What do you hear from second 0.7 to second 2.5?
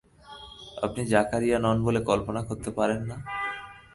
আপনি জাকারিয়া নন বলে কল্পনা